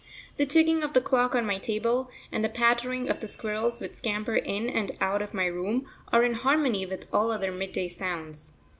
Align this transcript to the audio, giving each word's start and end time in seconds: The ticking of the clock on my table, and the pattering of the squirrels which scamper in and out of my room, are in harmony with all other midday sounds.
The 0.37 0.47
ticking 0.47 0.81
of 0.81 0.93
the 0.93 0.99
clock 0.99 1.35
on 1.35 1.45
my 1.45 1.59
table, 1.59 2.09
and 2.31 2.43
the 2.43 2.49
pattering 2.49 3.07
of 3.07 3.19
the 3.19 3.27
squirrels 3.27 3.79
which 3.79 3.93
scamper 3.93 4.35
in 4.35 4.67
and 4.67 4.91
out 4.99 5.21
of 5.21 5.31
my 5.31 5.45
room, 5.45 5.85
are 6.11 6.23
in 6.23 6.33
harmony 6.33 6.87
with 6.87 7.05
all 7.13 7.29
other 7.31 7.51
midday 7.51 7.87
sounds. 7.87 8.53